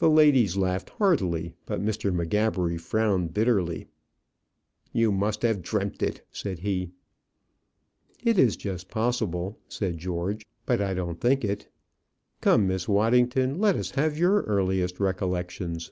The 0.00 0.10
ladies 0.10 0.58
laughed 0.58 0.90
heartily, 1.00 1.54
but 1.64 1.80
Mr. 1.80 2.12
M'Gabbery 2.12 2.76
frowned 2.76 3.32
bitterly. 3.32 3.86
"You 4.92 5.10
must 5.12 5.40
have 5.40 5.62
dreamt 5.62 6.02
it," 6.02 6.26
said 6.30 6.58
he. 6.58 6.90
"It 8.22 8.38
is 8.38 8.58
just 8.58 8.90
possible," 8.90 9.58
said 9.66 9.96
George; 9.96 10.44
"but 10.66 10.82
I 10.82 10.92
don't 10.92 11.22
think 11.22 11.42
it. 11.42 11.68
Come, 12.42 12.66
Miss 12.68 12.86
Waddington, 12.86 13.58
let 13.58 13.76
us 13.76 13.92
have 13.92 14.18
your 14.18 14.42
earliest 14.42 15.00
recollections." 15.00 15.90